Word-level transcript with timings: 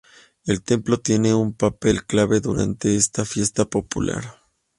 El 0.47 0.63
templo 0.63 0.99
tiene 0.99 1.35
un 1.35 1.53
papel 1.53 2.07
clave 2.07 2.39
durante 2.39 2.95
esta 2.95 3.23
fiesta 3.23 3.65
popular. 3.65 4.41